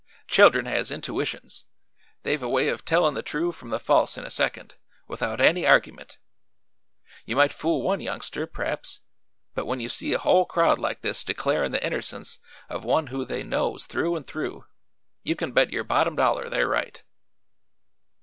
"Children 0.27 0.65
has 0.65 0.89
intuitions; 0.89 1.65
they've 2.23 2.41
a 2.41 2.49
way 2.49 2.69
of 2.69 2.83
tellin' 2.83 3.13
the 3.13 3.21
true 3.21 3.51
from 3.51 3.69
the 3.69 3.79
false 3.79 4.17
in 4.17 4.25
a 4.25 4.31
second, 4.31 4.73
without 5.07 5.39
any 5.39 5.61
argyment. 5.63 6.17
You 7.23 7.35
might 7.35 7.53
fool 7.53 7.83
one 7.83 8.01
youngster, 8.01 8.47
p'raps, 8.47 9.01
but 9.53 9.67
when 9.67 9.79
you 9.79 9.89
see 9.89 10.13
a 10.13 10.17
whole 10.17 10.47
crowd 10.47 10.79
like 10.79 11.01
this 11.01 11.23
declarin' 11.23 11.71
the 11.71 11.85
innercence 11.85 12.39
of 12.67 12.83
one 12.83 13.07
who 13.13 13.25
they 13.25 13.43
knows 13.43 13.85
through 13.85 14.15
an' 14.15 14.23
through, 14.23 14.65
you 15.21 15.35
can 15.35 15.51
bet 15.51 15.69
your 15.71 15.83
bottom 15.83 16.15
dollar 16.15 16.49
they're 16.49 16.67
right!" 16.67 17.03